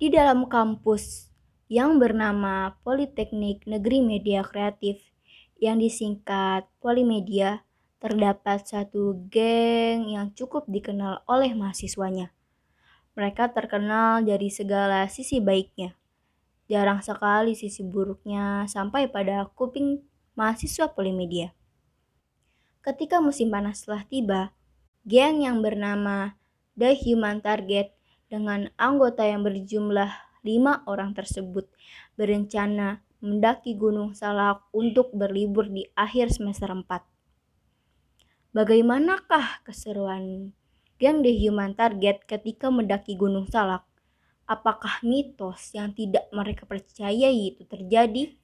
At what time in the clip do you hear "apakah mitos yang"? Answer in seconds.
44.48-45.92